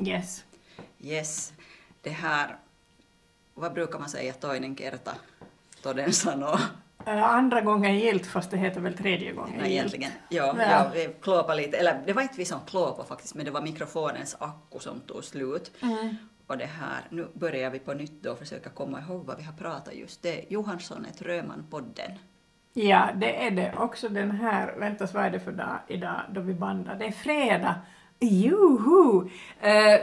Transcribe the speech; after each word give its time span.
Yes. 0.00 0.44
Yes. 1.00 1.52
Det 2.02 2.10
här, 2.10 2.56
vad 3.54 3.72
brukar 3.72 3.98
man 3.98 4.08
säga, 4.08 4.32
toinen 4.32 4.76
kerta, 4.76 5.12
toden 5.82 6.12
sanoo? 6.12 6.58
Uh, 7.08 7.22
andra 7.22 7.60
gången 7.60 7.98
gilt, 7.98 8.26
fast 8.26 8.50
det 8.50 8.56
heter 8.56 8.80
väl 8.80 8.96
tredje 8.96 9.32
gången 9.32 9.58
Nej, 9.60 9.72
egentligen. 9.72 10.10
Ja, 10.28 10.54
Ja. 10.58 10.62
ja. 10.70 10.90
vi 10.94 11.08
klåpade 11.22 11.62
lite, 11.62 11.76
eller 11.76 12.02
det 12.06 12.12
var 12.12 12.22
inte 12.22 12.34
vi 12.38 12.44
som 12.44 12.60
klåpade 12.66 13.08
faktiskt, 13.08 13.34
men 13.34 13.44
det 13.44 13.50
var 13.50 13.62
mikrofonens 13.62 14.36
akku 14.40 14.78
som 14.78 15.00
tog 15.00 15.24
slut. 15.24 15.70
Mm. 15.82 16.16
Och 16.46 16.58
det 16.58 16.66
här, 16.66 17.00
nu 17.10 17.28
börjar 17.34 17.70
vi 17.70 17.78
på 17.78 17.94
nytt 17.94 18.22
då 18.22 18.30
och 18.32 18.38
försöka 18.38 18.70
komma 18.70 19.00
ihåg 19.00 19.24
vad 19.26 19.36
vi 19.36 19.42
har 19.42 19.52
pratat 19.52 19.94
just. 19.94 20.22
Det 20.22 20.38
är 20.40 20.52
Johansson 20.52 21.04
ett 21.04 21.22
Röman-podden. 21.22 22.10
Ja, 22.72 23.08
det 23.14 23.46
är 23.46 23.50
det. 23.50 23.74
Också 23.78 24.08
den 24.08 24.30
här, 24.30 24.74
vänta, 24.78 25.06
vad 25.14 25.24
är 25.24 25.30
det 25.30 25.40
för 25.40 25.52
dag 25.52 25.78
idag 25.88 26.20
då 26.30 26.40
vi 26.40 26.54
bandar? 26.54 26.94
Det 26.94 27.06
är 27.06 27.12
fredag. 27.12 27.74
Juhu! 28.20 29.28
Eh, 29.60 30.00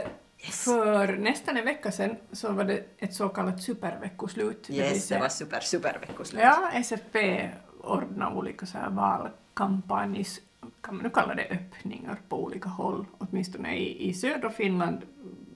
För 0.50 1.16
nästan 1.16 1.56
en 1.56 1.64
vecka 1.64 1.92
sedan 1.92 2.16
så 2.32 2.52
var 2.52 2.64
det 2.64 2.84
ett 2.98 3.14
så 3.14 3.28
kallat 3.28 3.62
superveckoslut. 3.62 4.70
Yes, 4.70 4.92
det 4.92 5.00
säga- 5.00 5.20
var 5.20 5.28
super, 5.28 5.60
super 5.60 5.98
veckoslut. 6.00 6.42
Ja, 6.42 6.70
SFP 6.72 7.50
ordnar 7.82 8.36
olika 8.36 8.66
så 8.66 8.78
här 8.78 8.90
valkampanjs, 8.90 10.40
kan 10.80 10.94
man 10.94 11.04
nu 11.04 11.10
kalla 11.10 11.34
det 11.34 11.46
öppningar 11.50 12.20
på 12.28 12.42
olika 12.44 12.68
håll, 12.68 13.06
åtminstone 13.18 13.76
i, 13.76 14.08
i 14.08 14.14
södra 14.14 14.50
Finland, 14.50 14.98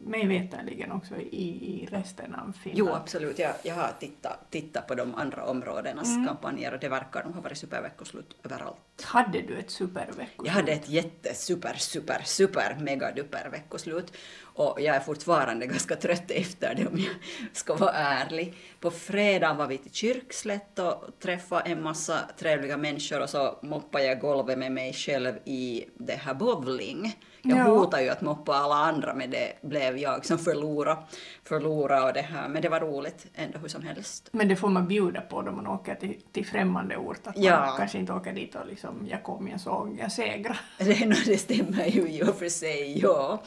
mig 0.08 0.26
veterligen 0.26 0.92
också 0.92 1.16
i, 1.16 1.46
i 1.82 1.88
resten 1.90 2.34
av 2.34 2.52
Finland. 2.62 2.78
Jo, 2.78 2.94
absolut. 2.94 3.38
Jag, 3.38 3.52
jag 3.62 3.74
har 3.74 3.92
tittat, 4.00 4.50
tittat 4.50 4.86
på 4.86 4.94
de 4.94 5.14
andra 5.14 5.44
områdenas 5.44 6.08
Mm. 6.08 6.26
kampanjer 6.26 6.74
och 6.74 6.80
det 6.80 6.88
verkar 6.88 7.22
de 7.22 7.32
ha 7.32 7.40
varit 7.40 7.58
superveckoslut 7.58 8.36
överallt. 8.44 8.76
Hade 9.02 9.42
du 9.42 9.56
ett 9.58 9.70
superveckoslut? 9.70 10.46
Jag 10.46 10.52
hade 10.52 10.72
ett 10.72 10.88
jätte, 10.88 11.34
super, 11.34 11.74
super, 11.74 12.22
super, 12.24 12.76
mega 12.80 13.12
duper 13.12 13.48
veckoslut 13.52 14.12
och 14.58 14.80
jag 14.80 14.96
är 14.96 15.00
fortfarande 15.00 15.66
ganska 15.66 15.96
trött 15.96 16.30
efter 16.30 16.74
det 16.74 16.86
om 16.86 16.98
jag 16.98 17.10
ska 17.52 17.74
vara 17.74 17.92
ärlig. 17.92 18.54
På 18.80 18.90
fredagen 18.90 19.56
var 19.56 19.66
vi 19.66 19.78
till 19.78 19.92
Kyrkslätt 19.92 20.78
och 20.78 21.04
träffade 21.22 21.62
en 21.70 21.82
massa 21.82 22.18
trevliga 22.38 22.76
människor 22.76 23.22
och 23.22 23.30
så 23.30 23.58
moppade 23.62 24.04
jag 24.04 24.20
golvet 24.20 24.58
med 24.58 24.72
mig 24.72 24.92
själv 24.92 25.32
i 25.44 25.84
det 25.94 26.12
här 26.14 26.34
bowling. 26.34 27.16
Jag 27.42 27.58
Ja. 27.58 27.62
hotade 27.64 28.02
ju 28.02 28.08
att 28.08 28.20
moppa 28.20 28.52
alla 28.54 28.74
andra 28.74 29.14
men 29.14 29.30
det 29.30 29.52
blev 29.62 29.98
jag 29.98 30.26
som 30.26 30.38
förlorade, 30.38 30.96
förlorade 31.44 32.02
och 32.06 32.12
det 32.12 32.20
här. 32.20 32.48
Men 32.48 32.62
det 32.62 32.68
var 32.68 32.80
roligt 32.80 33.26
ändå 33.34 33.58
hur 33.58 33.68
som 33.68 33.82
helst. 33.82 34.28
Men 34.32 34.48
det 34.48 34.56
får 34.56 34.68
man 34.68 34.88
bjuda 34.88 35.20
på 35.20 35.42
då 35.42 35.52
man 35.52 35.66
åker 35.66 35.94
till, 35.94 36.20
till 36.32 36.46
främmande 36.46 36.96
ort, 36.96 37.26
att 37.26 37.38
Ja. 37.38 37.60
man 37.66 37.76
kanske 37.76 37.98
inte 37.98 38.12
åker 38.12 38.32
dit 38.32 38.54
och 38.54 38.66
liksom, 38.66 39.06
jag 39.10 39.22
kom, 39.22 39.48
jag 39.48 39.60
såg, 39.60 39.98
jag 40.00 40.12
segrade. 40.12 40.58
Det, 40.78 41.06
nå, 41.06 41.16
det 41.26 41.38
stämmer 41.38 41.84
ju 41.86 42.08
i 42.08 42.22
och 42.22 42.34
för 42.38 42.48
sig, 42.48 42.98
ja. 43.02 43.42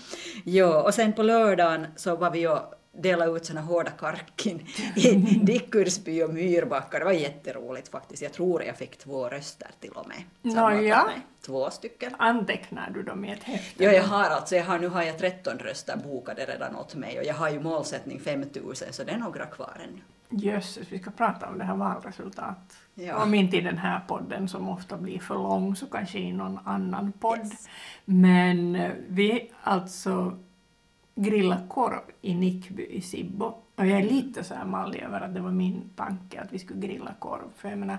ja. 0.46 0.84
Och 0.84 0.94
sen 1.02 1.14
på 1.14 1.24
lördagen 1.24 1.88
så 1.96 2.16
var 2.16 2.32
vi 2.32 2.48
och 2.48 2.74
delade 2.92 3.32
ut 3.32 3.46
såna 3.46 3.62
hårda 3.62 3.92
karkin 3.92 4.68
i 4.96 5.16
Dickursby 5.44 6.24
och 6.24 6.34
Myrbacka. 6.34 7.00
Det 7.00 7.06
var 7.06 7.12
jätteroligt 7.12 7.90
faktiskt. 7.90 8.22
Jag 8.22 8.34
tror 8.34 8.64
jag 8.64 8.78
fick 8.78 8.98
två 8.98 9.30
röster 9.30 9.68
till 9.80 9.92
och 9.92 10.08
med. 10.08 10.18
Nå, 10.42 10.52
Sammantaget 10.52 10.90
ja. 10.90 11.04
med 11.06 11.22
Två 11.46 11.70
stycken. 11.70 12.16
Antecknar 12.18 12.90
du 12.94 13.04
dem 13.04 13.26
i 13.26 13.32
ett 13.32 13.44
häfte? 13.44 13.84
Ja, 13.84 13.92
jag 13.92 14.04
har 14.04 14.24
alltså, 14.24 14.56
jag 14.56 14.64
har, 14.64 14.80
nu 14.80 14.88
har 14.88 15.04
jag 15.04 15.18
13 15.18 15.58
röster 15.58 15.98
bokade 15.98 16.46
redan 16.46 16.76
åt 16.76 16.96
mig 16.96 17.20
och 17.20 17.26
jag 17.26 17.34
har 17.34 17.50
ju 17.50 17.60
målsättning 17.60 18.20
5000 18.20 18.94
så 18.94 19.04
det 19.04 19.12
är 19.12 19.18
några 19.18 19.46
kvar 19.46 19.82
ännu. 19.84 20.02
Jösses, 20.30 20.88
vi 20.90 21.00
ska 21.00 21.12
prata 21.12 21.48
om 21.48 21.58
det 21.58 21.64
här 21.64 21.76
valresultatet. 21.76 22.78
Ja. 22.94 23.24
Om 23.24 23.34
inte 23.34 23.58
i 23.58 23.62
den 23.62 23.78
här 23.78 24.00
podden 24.08 24.48
som 24.48 24.70
ofta 24.70 24.98
blir 24.98 25.20
för 25.20 25.36
lång 25.36 25.76
så 25.76 25.86
kanske 25.86 26.20
i 26.20 26.34
någon 26.34 26.60
annan 26.66 27.12
podd. 27.12 27.40
Yes. 27.40 27.70
Men 28.06 28.76
eh, 28.76 28.92
vi 29.08 29.52
alltså 29.64 30.38
grillade 31.16 31.68
korv 31.68 32.02
i 32.22 32.36
Nickby 32.36 32.86
i 32.86 33.02
Sibbo. 33.02 33.46
Och 33.76 33.88
jag 33.88 34.00
är 34.00 34.04
lite 34.04 34.44
så 34.44 34.54
här 34.54 34.66
mallig 34.66 35.00
över 35.00 35.22
att 35.22 35.34
det 35.34 35.42
var 35.42 35.52
min 35.52 35.90
tanke 35.96 36.42
att 36.42 36.54
vi 36.54 36.60
skulle 36.60 36.88
grilla 36.88 37.14
korv. 37.20 37.52
För 37.56 37.70
jag 37.70 37.78
menar, 37.78 37.98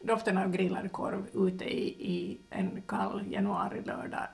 doften 0.00 0.38
av 0.38 0.50
grillad 0.50 0.92
korv 0.92 1.26
ute 1.34 1.64
i, 1.64 1.88
i 1.88 2.38
en 2.50 2.82
kall 2.86 3.22
januari-lördag 3.30 4.26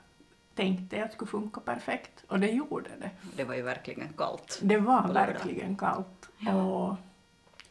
tänkte 0.54 0.96
jag 0.96 1.12
skulle 1.12 1.30
funka 1.30 1.60
perfekt. 1.60 2.24
Och 2.28 2.40
det 2.40 2.50
gjorde 2.50 2.90
det. 3.00 3.10
Det 3.36 3.44
var 3.44 3.54
ju 3.54 3.62
verkligen 3.62 4.08
kallt. 4.16 4.58
Det 4.62 4.78
var 4.78 5.12
verkligen 5.12 5.76
kallt. 5.76 6.28
Ja. 6.38 6.54
Och 6.54 6.96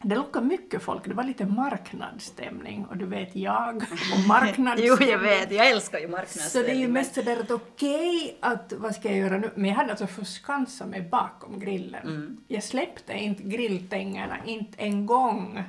det 0.04 0.14
lockade 0.14 0.46
mycket 0.46 0.82
folk. 0.82 1.04
Det 1.04 1.14
var 1.14 1.24
lite 1.24 1.46
marknadsstämning. 1.46 2.86
Och 2.90 2.96
du 2.96 3.06
vet, 3.06 3.36
jag 3.36 3.76
och 3.76 4.28
marknadsstämning. 4.28 4.86
Jo, 5.00 5.06
jag 5.10 5.18
vet. 5.18 5.52
Jag 5.52 5.70
älskar 5.70 5.98
ju 5.98 6.08
Så 6.26 6.58
det 6.58 6.70
är 6.70 6.74
ju 6.74 6.88
mest 6.88 7.14
sådär 7.14 7.40
att 7.40 7.50
okej, 7.50 8.36
att 8.40 8.72
vad 8.76 8.94
ska 8.94 9.08
jag 9.08 9.18
göra 9.18 9.38
nu? 9.38 9.50
Men 9.54 9.64
jag 9.64 9.76
hade 9.76 9.90
alltså 9.90 10.06
förskansat 10.06 10.88
mig 10.88 11.08
bakom 11.10 11.58
grillen. 11.58 12.02
Mm. 12.06 12.36
Jag 12.48 12.62
släppte 12.62 13.12
inte 13.12 13.42
grilltängerna, 13.42 14.36
inte 14.44 14.82
en 14.82 15.06
gång 15.06 15.64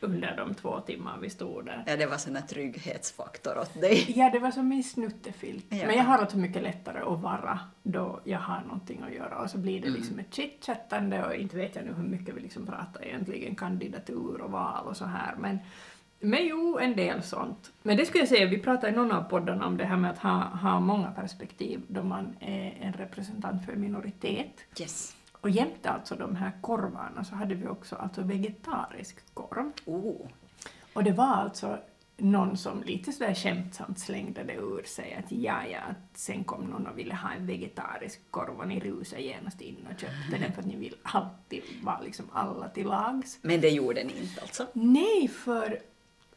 under 0.00 0.36
de 0.36 0.54
två 0.54 0.80
timmar 0.80 1.18
vi 1.20 1.30
stod 1.30 1.64
där. 1.64 1.84
Ja, 1.86 1.96
det 1.96 2.06
var 2.06 2.16
sån 2.16 2.38
trygghetsfaktor 2.48 3.58
åt 3.58 3.80
dig. 3.80 4.12
Ja, 4.16 4.30
det 4.30 4.38
var 4.38 4.50
som 4.50 4.68
min 4.68 4.84
snuttefilt. 4.84 5.66
Ja. 5.68 5.86
Men 5.86 5.96
jag 5.96 6.04
har 6.04 6.18
alltså 6.18 6.38
mycket 6.38 6.62
lättare 6.62 6.98
att 6.98 7.20
vara 7.20 7.60
då 7.82 8.20
jag 8.24 8.38
har 8.38 8.60
någonting 8.60 9.02
att 9.02 9.14
göra 9.14 9.38
och 9.38 9.50
så 9.50 9.58
blir 9.58 9.82
det 9.82 9.90
liksom 9.90 10.18
ett 10.18 10.34
chitchattande 10.34 11.24
och 11.24 11.34
inte 11.34 11.56
vet 11.56 11.76
jag 11.76 11.84
nu 11.84 11.92
hur 11.92 12.08
mycket 12.08 12.34
vi 12.34 12.40
liksom 12.40 12.66
pratar 12.66 13.04
egentligen 13.04 13.54
kandidatur 13.54 14.40
och 14.40 14.50
val 14.50 14.86
och 14.86 14.96
så 14.96 15.04
här 15.04 15.34
men 15.38 15.58
men 16.20 16.46
jo, 16.46 16.78
en 16.78 16.96
del 16.96 17.22
sånt. 17.22 17.72
Men 17.82 17.96
det 17.96 18.06
skulle 18.06 18.22
jag 18.22 18.28
säga, 18.28 18.46
vi 18.46 18.58
pratade 18.58 18.92
i 18.92 18.96
någon 18.96 19.12
av 19.12 19.22
poddarna 19.22 19.66
om 19.66 19.76
det 19.76 19.84
här 19.84 19.96
med 19.96 20.10
att 20.10 20.18
ha, 20.18 20.42
ha 20.42 20.80
många 20.80 21.10
perspektiv 21.10 21.80
då 21.88 22.02
man 22.02 22.36
är 22.40 22.78
en 22.80 22.92
representant 22.92 23.64
för 23.64 23.72
en 23.72 23.80
minoritet. 23.80 24.60
Yes. 24.80 25.16
Och 25.46 25.50
jämte 25.50 25.90
alltså 25.90 26.14
de 26.14 26.36
här 26.36 26.52
korvarna 26.60 27.24
så 27.24 27.34
hade 27.34 27.54
vi 27.54 27.68
också 27.68 27.96
alltså 27.96 28.22
vegetarisk 28.22 29.34
korv. 29.34 29.72
Oh. 29.84 30.26
Och 30.92 31.04
det 31.04 31.12
var 31.12 31.26
alltså 31.26 31.78
någon 32.16 32.56
som 32.56 32.82
lite 32.82 33.12
sådär 33.12 33.34
skämtsamt 33.34 33.98
slängde 33.98 34.42
det 34.42 34.54
ur 34.54 34.82
sig 34.82 35.14
att 35.14 35.32
ja, 35.32 35.66
ja, 35.72 35.78
att 35.78 36.18
sen 36.18 36.44
kom 36.44 36.64
någon 36.64 36.86
och 36.86 36.98
ville 36.98 37.14
ha 37.14 37.32
en 37.32 37.46
vegetarisk 37.46 38.20
korv 38.30 38.58
och 38.58 38.68
ni 38.68 38.80
rusade 38.80 39.22
genast 39.22 39.60
in 39.60 39.86
och 39.92 40.00
köpte 40.00 40.38
den 40.40 40.52
för 40.52 40.60
att 40.60 40.66
ni 40.66 40.76
vill 40.76 40.96
alltid 41.02 41.62
vara 41.82 42.00
liksom 42.00 42.26
alla 42.32 42.68
till 42.68 42.86
lags. 42.86 43.38
Men 43.42 43.60
det 43.60 43.68
gjorde 43.68 44.04
ni 44.04 44.12
inte 44.20 44.40
alltså? 44.40 44.66
Nej, 44.72 45.28
för 45.28 45.78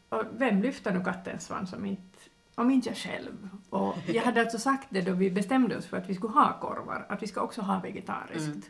och 0.09 0.23
vem 0.37 0.61
lyfter 0.61 0.93
nu 0.93 1.03
kattens 1.03 1.45
svans 1.45 1.73
om 1.73 1.85
inte, 1.85 2.19
om 2.55 2.71
inte 2.71 2.89
jag 2.89 2.97
själv? 2.97 3.49
Och 3.69 3.97
jag 4.07 4.23
hade 4.23 4.41
alltså 4.41 4.59
sagt 4.59 4.87
det 4.89 5.01
då 5.01 5.13
vi 5.13 5.31
bestämde 5.31 5.77
oss 5.77 5.85
för 5.85 5.97
att 5.97 6.09
vi 6.09 6.15
skulle 6.15 6.33
ha 6.33 6.59
korvar, 6.59 7.05
att 7.09 7.23
vi 7.23 7.27
ska 7.27 7.41
också 7.41 7.61
ha 7.61 7.79
vegetariskt. 7.79 8.47
Mm. 8.47 8.61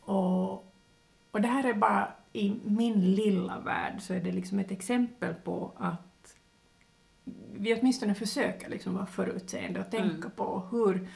Och, 0.00 0.52
och 1.30 1.40
det 1.40 1.48
här 1.48 1.64
är 1.64 1.74
bara 1.74 2.12
i 2.32 2.56
min 2.64 3.14
lilla 3.14 3.58
värld 3.60 3.94
så 4.00 4.14
är 4.14 4.20
det 4.20 4.32
liksom 4.32 4.58
ett 4.58 4.70
exempel 4.70 5.34
på 5.34 5.72
att 5.76 6.36
vi 7.54 7.74
åtminstone 7.80 8.14
försöker 8.14 8.68
liksom 8.70 8.94
vara 8.94 9.06
förutseende 9.06 9.80
och 9.80 9.90
tänka 9.90 10.06
Mm. 10.26 10.30
på 10.36 10.62
hur 10.70 11.08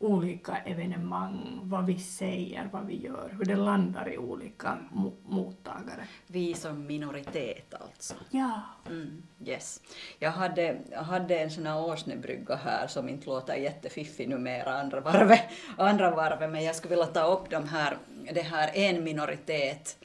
olika 0.00 0.56
evenemang, 0.56 1.60
vad 1.62 1.86
vi 1.86 1.98
säger, 1.98 2.68
vad 2.72 2.86
vi 2.86 2.96
gör, 2.96 3.34
hur 3.38 3.44
det 3.44 3.56
landar 3.56 4.12
i 4.12 4.18
olika 4.18 4.78
mo- 4.92 5.16
mottagare. 5.26 6.04
Vi 6.26 6.54
som 6.54 6.86
minoritet 6.86 7.74
alltså. 7.74 8.14
Ja. 8.30 8.60
Mm, 8.86 9.22
yes. 9.44 9.80
Jag 10.18 10.30
hade, 10.30 10.78
jag 10.90 11.02
hade 11.02 11.38
en 11.38 11.50
sån 11.50 11.66
här 11.66 11.84
årsnebrygga 11.84 12.56
här 12.56 12.86
som 12.86 13.08
inte 13.08 13.26
låter 13.26 13.54
jättefiffig 13.54 14.28
numera 14.28 14.80
andra 14.80 15.00
varvet, 15.00 15.40
andra 15.78 16.10
varvet 16.10 16.50
men 16.50 16.64
jag 16.64 16.76
skulle 16.76 16.90
vilja 16.94 17.06
ta 17.06 17.24
upp 17.32 17.50
de 17.50 17.68
här, 17.68 17.96
det 18.32 18.42
här 18.42 18.70
en 18.74 19.04
minoritet 19.04 19.98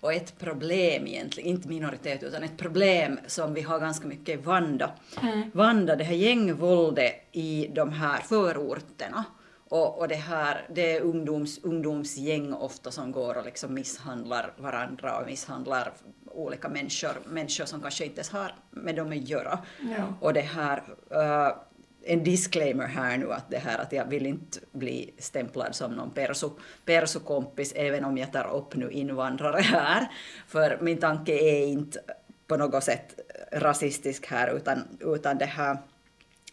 och 0.00 0.12
ett 0.12 0.38
problem 0.38 1.06
egentligen, 1.06 1.48
inte 1.50 1.68
minoritet 1.68 2.22
utan 2.22 2.42
ett 2.42 2.56
problem 2.56 3.18
som 3.26 3.54
vi 3.54 3.60
har 3.60 3.78
ganska 3.80 4.08
mycket 4.08 4.38
i 4.38 4.42
Vanda. 4.42 4.90
Mm. 5.22 5.50
Vanda, 5.54 5.96
det 5.96 6.04
här 6.04 6.14
gängvåldet 6.14 7.14
i 7.32 7.70
de 7.74 7.92
här 7.92 8.18
förorterna. 8.18 9.24
Och, 9.70 9.98
och 9.98 10.08
det 10.08 10.14
här, 10.14 10.66
det 10.68 10.96
är 10.96 11.00
ungdoms, 11.00 11.58
ungdomsgäng 11.62 12.52
ofta 12.52 12.90
som 12.90 13.12
går 13.12 13.38
och 13.38 13.44
liksom 13.44 13.74
misshandlar 13.74 14.52
varandra 14.56 15.18
och 15.18 15.26
misshandlar 15.26 15.92
olika 16.26 16.68
människor, 16.68 17.12
människor 17.26 17.64
som 17.64 17.82
kanske 17.82 18.04
inte 18.04 18.16
ens 18.16 18.30
har 18.30 18.54
med 18.70 18.96
dem 18.96 19.12
att 19.12 19.28
göra. 19.28 19.58
Ja. 19.80 20.14
Och 20.20 20.32
det 20.32 20.40
här, 20.40 20.82
eh, 21.10 21.56
en 22.02 22.24
disclaimer 22.24 22.86
här 22.86 23.16
nu 23.16 23.32
att 23.32 23.50
det 23.50 23.58
här 23.58 23.78
att 23.78 23.92
jag 23.92 24.04
vill 24.04 24.26
inte 24.26 24.58
bli 24.72 25.14
stämplad 25.18 25.74
som 25.74 25.92
någon 25.92 26.10
perso, 26.10 26.50
persokompis 26.84 27.72
även 27.76 28.04
om 28.04 28.18
jag 28.18 28.32
tar 28.32 28.56
upp 28.56 28.74
nu 28.74 28.90
invandrare 28.90 29.60
här. 29.60 30.10
För 30.46 30.78
min 30.80 30.98
tanke 30.98 31.32
är 31.32 31.66
inte 31.66 32.00
på 32.46 32.56
något 32.56 32.84
sätt 32.84 33.20
rasistisk 33.52 34.26
här 34.26 34.56
utan, 34.56 34.78
utan 35.00 35.38
det 35.38 35.44
här 35.44 35.78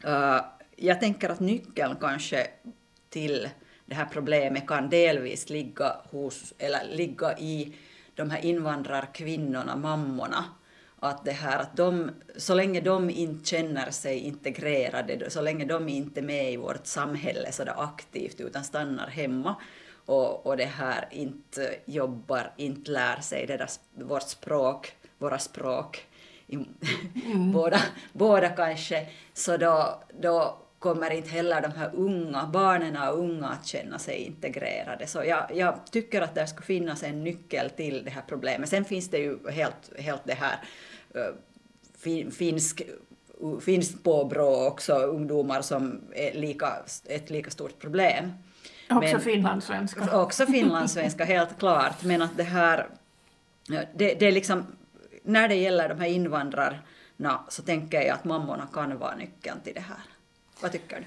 eh, 0.04 0.42
jag 0.76 1.00
tänker 1.00 1.30
att 1.30 1.40
nyckeln 1.40 1.96
kanske 2.02 2.48
till 3.10 3.50
det 3.86 3.96
här 3.96 4.06
problemet 4.06 4.68
kan 4.68 4.90
delvis 4.90 5.50
ligga 5.50 5.96
hos, 6.12 6.54
eller 6.58 6.96
ligga 6.96 7.38
i 7.38 7.76
de 8.16 8.30
här 8.30 8.46
invandrarkvinnorna, 8.46 9.76
mammorna, 9.76 10.46
att 11.00 11.26
det 11.26 11.32
här 11.32 11.60
att 11.60 11.78
de, 11.78 12.12
så 12.38 12.54
länge 12.54 12.82
de 12.82 13.10
inte 13.10 13.50
känner 13.50 13.92
sig 13.92 14.20
integrerade, 14.20 15.30
så 15.30 15.42
länge 15.42 15.66
de 15.66 15.90
inte 15.90 16.20
är 16.20 16.24
med 16.24 16.54
i 16.54 16.58
vårt 16.58 16.86
samhälle 16.86 17.52
så 17.52 17.64
där 17.64 17.84
aktivt 17.84 18.40
utan 18.40 18.64
stannar 18.64 19.08
hemma 19.08 19.56
och, 20.06 20.46
och 20.46 20.58
det 20.58 20.66
här 20.66 21.08
inte 21.12 21.76
jobbar, 21.86 22.54
inte 22.58 22.92
lär 22.92 23.22
sig 23.22 23.46
det 23.46 23.58
där, 23.58 23.70
vårt 23.94 24.30
språk, 24.30 24.96
våra 25.18 25.40
språk, 25.40 26.06
mm. 26.50 27.52
båda, 27.54 27.80
båda 28.14 28.50
kanske, 28.50 29.08
så 29.34 29.58
då, 29.58 30.04
då 30.22 30.58
kommer 30.80 31.12
inte 31.12 31.30
heller 31.30 31.62
de 31.62 31.72
här 31.72 31.92
unga, 31.94 32.46
barnen 32.54 32.98
och 32.98 33.20
unga 33.20 33.48
att 33.48 33.66
känna 33.66 34.00
sig 34.00 34.18
integrerade. 34.18 35.08
Så 35.08 35.24
jag, 35.26 35.46
jag 35.54 35.92
tycker 35.92 36.22
att 36.22 36.36
det 36.36 36.48
skulle 36.48 36.66
finnas 36.66 37.04
en 37.04 37.24
nyckel 37.24 37.70
till 37.70 38.04
det 38.04 38.12
här 38.12 38.24
problemet. 38.28 38.70
Sen 38.70 38.86
finns 38.86 39.10
det 39.10 39.18
ju 39.18 39.50
helt, 39.50 40.00
helt 40.00 40.22
det 40.26 40.34
här 40.34 40.60
uh, 41.16 42.32
finsk 42.32 42.82
finns 43.62 44.04
påbrå 44.04 44.68
också 44.68 44.94
ungdomar 44.94 45.62
som 45.62 46.02
är 46.16 46.34
lika, 46.34 46.74
ett 47.06 47.30
lika 47.30 47.52
stort 47.52 47.80
problem. 47.80 48.34
Också 48.90 49.14
men, 49.14 49.22
finlandssvenska. 49.22 50.22
Också 50.22 50.46
finlandssvenska, 50.46 51.26
helt 51.26 51.60
klart. 51.60 52.04
Men 52.04 52.22
att 52.22 52.38
det 52.38 52.44
här, 52.44 52.88
det, 53.68 54.14
det 54.14 54.26
är 54.26 54.32
liksom, 54.32 54.66
när 55.24 55.48
det 55.48 55.56
gäller 55.56 55.90
de 55.90 56.00
här 56.00 56.08
invandrarna 56.08 57.46
så 57.50 57.62
tänker 57.62 58.02
jag 58.02 58.10
att 58.10 58.24
mammorna 58.24 58.68
kan 58.74 58.98
vara 58.98 59.16
nyckeln 59.16 59.60
till 59.64 59.74
det 59.74 59.80
här. 59.82 60.17
Vad 60.62 60.72
tycker 60.72 61.00
du? 61.00 61.06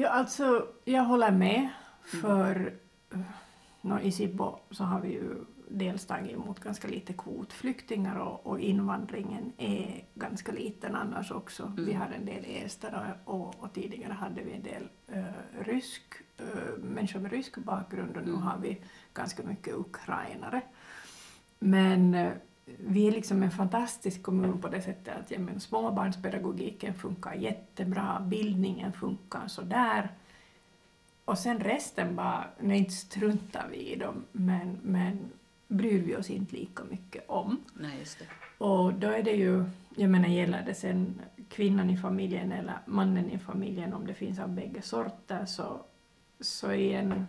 Ja, 0.00 0.08
alltså, 0.08 0.66
jag 0.84 1.04
håller 1.04 1.30
med. 1.30 1.68
För 2.04 2.74
mm. 3.12 3.24
no, 3.80 4.00
i 4.00 4.12
Sibbo 4.12 4.58
så 4.70 4.84
har 4.84 5.00
vi 5.00 5.12
ju 5.12 5.44
dels 5.68 6.06
tagit 6.06 6.32
emot 6.32 6.60
ganska 6.60 6.88
lite 6.88 7.12
kvotflyktingar 7.12 8.16
och, 8.16 8.46
och 8.46 8.60
invandringen 8.60 9.52
är 9.58 10.04
ganska 10.14 10.52
liten 10.52 10.94
annars 10.94 11.30
också. 11.30 11.62
Mm. 11.62 11.84
Vi 11.84 11.92
har 11.92 12.06
en 12.06 12.24
del 12.24 12.44
ester 12.48 13.18
och, 13.24 13.62
och, 13.62 13.72
tidigare 13.72 14.12
hade 14.12 14.42
vi 14.42 14.52
en 14.52 14.62
del 14.62 14.88
uh, 15.16 15.64
rysk, 15.64 16.02
uh, 16.40 16.84
människor 16.84 17.20
med 17.20 17.32
rysk 17.32 17.56
bakgrund 17.56 18.16
och 18.16 18.22
nu 18.22 18.30
mm. 18.30 18.42
har 18.42 18.58
vi 18.58 18.80
ganska 19.14 19.42
mycket 19.42 19.74
ukrainare. 19.74 20.62
Men 21.58 22.14
vi 22.64 23.06
är 23.06 23.12
liksom 23.12 23.42
en 23.42 23.50
fantastisk 23.50 24.22
kommun 24.22 24.60
på 24.60 24.68
det 24.68 24.82
sättet 24.82 25.16
att 25.16 25.30
ja, 25.30 25.38
småbarnspedagogiken 25.58 26.94
funkar 26.94 27.34
jättebra, 27.34 28.20
bildningen 28.20 28.92
funkar 28.92 29.48
sådär. 29.48 30.10
Och 31.24 31.38
sen 31.38 31.60
resten 31.60 32.16
bara, 32.16 32.44
nej 32.60 32.78
inte 32.78 32.92
struntar 32.92 33.68
vi 33.70 33.92
i 33.92 33.96
dem, 33.96 34.24
men, 34.32 34.78
men 34.82 35.18
bryr 35.68 36.02
vi 36.02 36.16
oss 36.16 36.30
inte 36.30 36.56
lika 36.56 36.84
mycket 36.84 37.24
om. 37.28 37.60
Nej, 37.74 37.98
just 37.98 38.18
det. 38.18 38.24
Och 38.64 38.94
då 38.94 39.08
är 39.08 39.22
det 39.22 39.32
ju, 39.32 39.64
jag 39.96 40.10
menar 40.10 40.28
gäller 40.28 40.62
det 40.66 40.74
sen 40.74 41.20
kvinnan 41.48 41.90
i 41.90 41.96
familjen 41.96 42.52
eller 42.52 42.78
mannen 42.86 43.30
i 43.30 43.38
familjen, 43.38 43.94
om 43.94 44.06
det 44.06 44.14
finns 44.14 44.38
av 44.38 44.48
bägge 44.48 44.82
sorter, 44.82 45.46
så, 45.46 45.80
så 46.40 46.72
i 46.72 46.92
en 46.92 47.26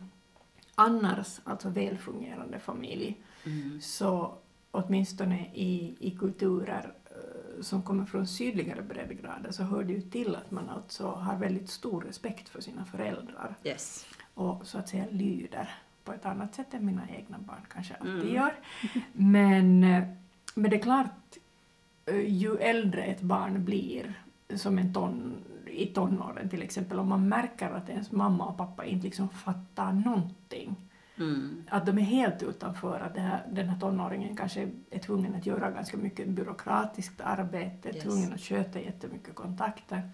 annars 0.76 1.40
alltså 1.44 1.70
välfungerande 1.70 2.60
familj 2.60 3.18
mm. 3.46 3.82
så 3.82 4.38
åtminstone 4.74 5.46
i, 5.54 5.96
i 6.00 6.12
kulturer 6.12 6.94
eh, 7.06 7.62
som 7.62 7.82
kommer 7.82 8.06
från 8.06 8.28
sydligare 8.28 8.82
breddgrader 8.82 9.52
så 9.52 9.64
hör 9.64 9.84
det 9.84 9.94
ju 9.94 10.02
till 10.02 10.36
att 10.36 10.52
man 10.52 10.70
alltså 10.70 11.08
har 11.08 11.36
väldigt 11.36 11.70
stor 11.70 12.02
respekt 12.02 12.50
för 12.50 12.62
sina 12.62 12.86
föräldrar. 12.86 13.56
Yes. 13.64 14.06
Och 14.34 14.68
så 14.68 14.78
att 14.78 14.90
säga 14.90 15.06
lyder 15.12 15.70
på 16.04 16.14
ett 16.14 16.26
annat 16.26 16.56
sätt 16.56 16.74
än 16.74 16.86
mina 16.86 17.10
egna 17.10 17.38
barn 17.38 17.66
kanske 17.74 17.94
alltid 17.94 18.22
mm. 18.22 18.34
gör. 18.34 18.54
Men, 19.14 19.84
eh, 19.84 20.04
men 20.56 20.72
det 20.72 20.78
är 20.78 20.82
klart, 20.82 21.38
eh, 22.06 22.20
ju 22.20 22.58
äldre 22.58 23.04
ett 23.04 23.22
barn 23.22 23.66
blir, 23.66 24.14
som 24.56 24.78
en 24.78 24.94
ton, 24.94 25.34
i 25.68 25.86
tonåren 25.86 26.50
till 26.50 26.62
exempel, 26.62 27.00
om 27.00 27.10
man 27.10 27.30
märker 27.30 27.70
att 27.70 27.90
ens 27.90 28.12
mamma 28.12 28.46
och 28.46 28.58
pappa 28.58 28.86
inte 28.86 29.06
liksom 29.06 29.30
fattar 29.30 29.92
någonting, 29.92 30.76
Mm. 31.18 31.64
Att 31.70 31.86
de 31.86 31.98
är 31.98 32.02
helt 32.02 32.44
utanför, 32.44 33.00
att 33.00 33.18
här, 33.18 33.44
den 33.52 33.70
här 33.70 33.80
tonåringen 33.80 34.36
kanske 34.36 34.72
är 34.90 35.00
tvungen 35.00 35.36
att 35.36 35.46
göra 35.46 35.72
ganska 35.72 35.98
mycket 35.98 36.28
byråkratiskt 36.28 37.22
arbete, 37.22 37.90
yes. 37.90 38.04
tvungen 38.04 38.34
att 38.34 38.42
sköta 38.42 38.80
jättemycket 38.80 39.36
kontakter, 39.36 40.10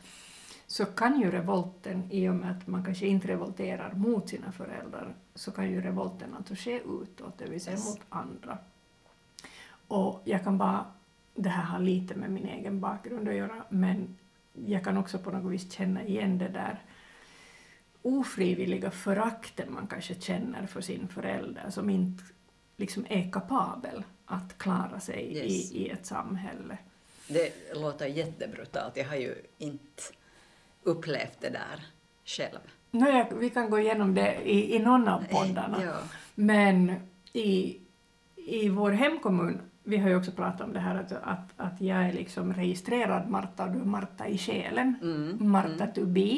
så 0.68 0.86
kan 0.86 1.22
ju 1.22 1.31
revolten, 1.31 2.12
i 2.12 2.30
och 2.30 2.36
med 2.36 2.51
att 2.51 2.68
man 2.68 2.86
kanske 2.86 3.07
inte 3.07 3.28
revolterar 3.28 3.94
mot 3.94 4.30
sina 4.30 4.51
föräldrar, 4.51 5.13
så 5.36 5.51
kan 5.51 5.72
ju 5.72 5.81
revolten 5.81 6.36
alltså 6.38 6.56
ske 6.56 6.81
utåt, 7.02 7.38
det 7.38 7.50
vill 7.50 7.62
säga 7.62 7.75
yes. 7.75 7.90
mot 7.90 8.02
andra. 8.10 8.57
Och 9.88 10.22
jag 10.25 10.44
kan 10.44 10.57
bara, 10.57 10.86
det 11.36 11.50
här 11.50 11.63
har 11.63 11.80
lite 11.80 12.16
med 12.16 12.31
min 12.31 12.45
egen 12.45 12.80
bakgrund 12.80 13.30
att 13.30 13.36
göra, 13.36 13.63
men 13.69 14.18
jag 14.54 14.84
kan 14.84 14.98
också 14.98 15.19
på 15.19 15.31
något 15.31 15.52
vis 15.52 15.72
känna 15.72 16.04
igen 16.04 16.38
det 16.38 16.48
där 16.48 16.80
ofrivilliga 18.01 18.92
förakten 18.92 19.74
man 19.74 19.88
kanske 19.88 20.16
känner 20.16 20.66
för 20.66 20.81
sin 20.81 21.07
förälder 21.07 21.69
som 21.69 21.90
inte 21.90 22.24
liksom 22.78 23.06
är 23.10 23.31
kapabel 23.31 24.04
att 24.25 24.57
klara 24.57 25.00
sig 25.00 25.38
yes. 25.38 25.72
i, 25.72 25.78
i 25.78 25.90
ett 25.90 26.06
samhälle. 26.06 26.78
Det 27.28 27.75
låter 27.75 28.06
jättebrutalt. 28.06 28.98
Jag 28.98 29.06
har 29.06 29.16
ju 29.16 29.36
inte 29.57 30.04
upplevt 30.84 31.42
det 31.42 31.50
där 31.50 31.86
själv. 32.25 32.60
No, 32.92 33.07
ja, 33.07 33.28
vi 33.40 33.50
kan 33.50 33.69
gå 33.69 33.80
igenom 33.80 34.16
det 34.16 34.36
i, 34.44 34.75
i 34.75 34.80
någon 34.80 35.07
av 35.07 35.24
poddarna. 35.31 35.84
Ja. 35.84 35.98
Men 36.36 36.94
i, 37.34 37.78
i 38.36 38.69
vår 38.69 38.92
hemkommun, 38.92 39.62
vi 39.84 39.98
har 39.98 40.10
ju 40.10 40.16
också 40.16 40.31
pratat 40.31 40.62
om 40.62 40.74
det 40.74 40.80
här 40.80 40.95
att, 40.95 41.12
att, 41.12 41.50
att 41.57 41.81
jag 41.81 41.98
är 41.98 42.13
liksom 42.13 42.54
registrerad 42.54 43.30
Marta 43.30 43.63
och 43.63 43.72
du 43.72 43.80
är 43.80 43.86
Marta 43.86 44.28
i 44.28 44.38
själen, 44.38 44.95
mm. 45.02 45.50
Marta 45.52 45.84
mm. 45.84 45.94
to 45.94 46.06
be. 46.06 46.38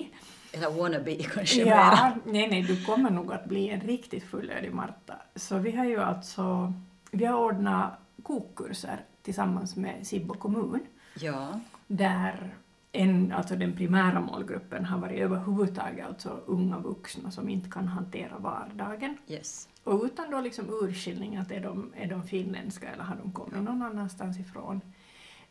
Eller 0.51 0.71
wannabe 0.71 1.15
kanske 1.35 1.61
ja. 1.61 2.11
Nej, 2.25 2.47
nej, 2.49 2.61
du 2.61 2.85
kommer 2.85 3.09
nog 3.09 3.33
att 3.33 3.45
bli 3.45 3.69
en 3.69 3.81
riktigt 3.81 4.23
fullödig 4.23 4.73
Marta. 4.73 5.15
Så 5.35 5.57
vi 5.57 5.71
har 5.71 5.85
ju 5.85 5.97
alltså 5.97 6.73
vi 7.11 7.25
har 7.25 7.37
ordnat 7.37 7.99
kokkurser 8.23 9.05
tillsammans 9.21 9.75
med 9.75 10.07
Sibbo 10.07 10.33
kommun. 10.33 10.79
Ja. 11.19 11.59
Där 11.87 12.53
en, 12.91 13.31
alltså 13.31 13.55
den 13.55 13.75
primära 13.75 14.19
målgruppen 14.19 14.85
har 14.85 14.99
varit 14.99 15.19
överhuvudtaget 15.19 16.05
alltså 16.05 16.39
unga 16.45 16.77
vuxna 16.79 17.31
som 17.31 17.49
inte 17.49 17.69
kan 17.69 17.87
hantera 17.87 18.37
vardagen. 18.37 19.17
Yes. 19.27 19.69
Och 19.83 20.03
utan 20.03 20.31
då 20.31 20.41
liksom 20.41 20.65
urskiljning 20.69 21.37
att 21.37 21.51
är 21.51 21.59
de, 21.59 21.93
är 21.95 22.07
de 22.07 22.23
finländska 22.23 22.89
eller 22.89 23.03
har 23.03 23.15
de 23.15 23.31
kommit 23.31 23.63
någon 23.63 23.81
annanstans 23.81 24.39
ifrån. 24.39 24.81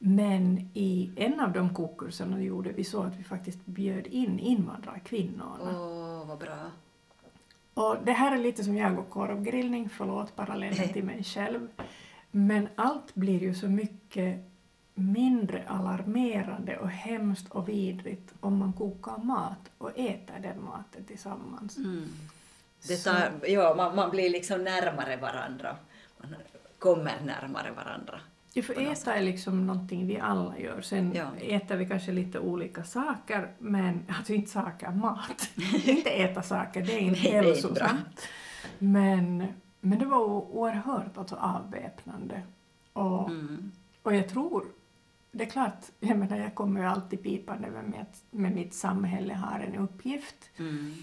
Men 0.02 0.70
i 0.74 1.12
en 1.16 1.40
av 1.40 1.52
de 1.52 1.74
kokkurserna 1.74 2.42
gjorde 2.42 2.72
vi 2.72 2.84
så 2.84 3.02
att 3.02 3.16
vi 3.16 3.22
faktiskt 3.22 3.66
bjöd 3.66 4.06
in 4.06 4.38
invandrarkvinnorna. 4.38 5.58
Åh, 5.60 6.22
oh, 6.22 6.26
vad 6.28 6.38
bra. 6.38 6.70
Och 7.74 7.96
det 8.04 8.12
här 8.12 8.34
är 8.34 8.38
lite 8.38 8.64
som 8.64 8.76
jag 8.76 8.98
och 8.98 9.10
korvgrillning, 9.10 9.88
förlåt 9.88 10.36
parallellen 10.36 10.88
till 10.88 11.04
mig 11.04 11.24
själv. 11.24 11.68
Men 12.30 12.68
allt 12.74 13.14
blir 13.14 13.42
ju 13.42 13.54
så 13.54 13.68
mycket 13.68 14.50
mindre 14.94 15.68
alarmerande 15.68 16.78
och 16.78 16.90
hemskt 16.90 17.50
och 17.50 17.68
vidrigt 17.68 18.34
om 18.40 18.58
man 18.58 18.72
kokar 18.72 19.18
mat 19.18 19.70
och 19.78 19.98
äter 19.98 20.38
den 20.42 20.64
maten 20.64 21.04
tillsammans. 21.04 21.76
Mm. 21.76 22.08
Det 22.88 22.96
tar, 22.96 23.32
ja, 23.46 23.74
man, 23.76 23.96
man 23.96 24.10
blir 24.10 24.30
liksom 24.30 24.64
närmare 24.64 25.16
varandra. 25.16 25.76
Man 26.18 26.34
kommer 26.78 27.20
närmare 27.24 27.70
varandra. 27.70 28.20
Ja, 28.52 28.62
för 28.62 28.92
äta 28.92 29.14
är 29.14 29.22
liksom 29.22 29.66
någonting 29.66 30.06
vi 30.06 30.18
alla 30.18 30.58
gör. 30.58 30.80
Sen 30.80 31.12
ja. 31.14 31.30
äter 31.40 31.76
vi 31.76 31.86
kanske 31.86 32.12
lite 32.12 32.38
olika 32.38 32.84
saker, 32.84 33.52
men 33.58 34.04
alltså 34.18 34.32
inte 34.32 34.50
saker, 34.50 34.90
mat. 34.90 35.50
inte 35.84 36.10
äta 36.10 36.42
saker, 36.42 36.82
det 36.82 36.92
är 36.92 37.00
inte 37.00 37.20
hälsosamt. 37.20 38.28
Men, 38.78 39.46
men 39.80 39.98
det 39.98 40.06
var 40.06 40.18
oerhört 40.26 41.16
alltså 41.16 41.36
avväpnande. 41.36 42.42
Och, 42.92 43.28
mm. 43.30 43.72
och 44.02 44.14
jag 44.14 44.28
tror, 44.28 44.64
det 45.32 45.44
är 45.44 45.50
klart, 45.50 45.84
jag 46.00 46.18
menar 46.18 46.36
jag 46.36 46.54
kommer 46.54 46.80
ju 46.80 46.86
alltid 46.86 47.22
pipande 47.22 47.70
med, 47.70 48.06
med 48.30 48.54
mitt 48.54 48.74
samhälle 48.74 49.34
har 49.34 49.60
en 49.60 49.76
uppgift. 49.76 50.50
Mm. 50.56 50.94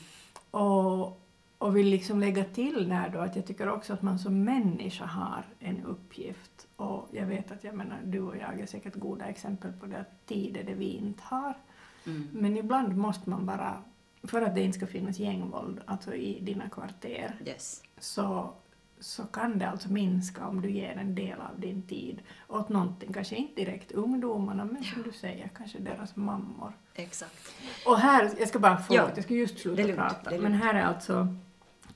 Och, 0.51 1.21
och 1.57 1.77
vill 1.77 1.87
liksom 1.87 2.19
lägga 2.19 2.43
till 2.43 2.89
där 2.89 3.09
då 3.09 3.19
att 3.19 3.35
jag 3.35 3.47
tycker 3.47 3.69
också 3.69 3.93
att 3.93 4.01
man 4.01 4.19
som 4.19 4.43
människa 4.43 5.05
har 5.05 5.45
en 5.59 5.83
uppgift. 5.83 6.56
Och 6.77 7.09
jag 7.11 7.25
vet 7.25 7.51
att 7.51 7.63
jag 7.63 7.75
menar, 7.75 7.99
du 8.03 8.21
och 8.21 8.37
jag 8.37 8.59
är 8.59 8.65
säkert 8.65 8.95
goda 8.95 9.25
exempel 9.25 9.73
på 9.73 9.85
det, 9.85 9.99
att 9.99 10.25
tid 10.25 10.57
är 10.57 10.63
det 10.63 10.73
vi 10.73 10.89
inte 10.89 11.23
har. 11.23 11.53
Mm. 12.05 12.27
Men 12.31 12.57
ibland 12.57 12.97
måste 12.97 13.29
man 13.29 13.45
bara, 13.45 13.83
för 14.23 14.41
att 14.41 14.55
det 14.55 14.61
inte 14.61 14.77
ska 14.77 14.87
finnas 14.87 15.19
gängvåld 15.19 15.81
alltså 15.85 16.13
i 16.13 16.39
dina 16.41 16.69
kvarter, 16.69 17.35
yes. 17.45 17.83
så, 17.99 18.53
så 18.99 19.23
kan 19.23 19.59
det 19.59 19.69
alltså 19.69 19.91
minska 19.91 20.47
om 20.47 20.61
du 20.61 20.71
ger 20.71 20.97
en 20.97 21.15
del 21.15 21.41
av 21.41 21.59
din 21.59 21.81
tid 21.81 22.21
åt 22.47 22.69
någonting, 22.69 23.13
kanske 23.13 23.35
inte 23.35 23.55
direkt 23.55 23.91
ungdomarna, 23.91 24.65
men 24.65 24.83
som 24.83 25.03
du 25.03 25.11
säger, 25.11 25.47
kanske 25.47 25.79
deras 25.79 26.15
mammor. 26.15 26.73
Exakt. 26.95 27.53
Och 27.85 27.97
här, 27.97 28.31
jag 28.39 28.47
ska 28.47 28.59
bara 28.59 28.77
få, 28.77 28.95
ja. 28.95 29.09
jag 29.15 29.23
ska 29.23 29.33
just 29.33 29.59
sluta 29.59 29.93
prata, 29.93 30.37
men 30.37 30.53
här 30.53 30.73
är 30.73 30.83
alltså 30.83 31.27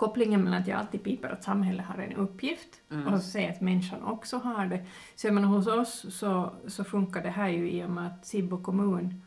kopplingen 0.01 0.43
mellan 0.43 0.61
att 0.61 0.67
jag 0.67 0.79
alltid 0.79 1.03
piper 1.03 1.29
att 1.29 1.43
samhället 1.43 1.85
har 1.85 1.97
en 1.97 2.13
uppgift 2.13 2.81
och 3.07 3.21
så 3.21 3.29
säger 3.29 3.51
att 3.51 3.61
människan 3.61 4.03
också 4.03 4.37
har 4.37 4.65
det. 4.65 4.85
Så 5.15 5.27
jag 5.27 5.33
menar, 5.33 5.47
hos 5.47 5.67
oss 5.67 6.05
så, 6.09 6.53
så 6.67 6.83
funkar 6.83 7.23
det 7.23 7.29
här 7.29 7.49
ju 7.49 7.71
i 7.71 7.83
och 7.83 7.89
med 7.89 8.07
att 8.07 8.25
Sibbo 8.25 8.63
kommun 8.63 9.21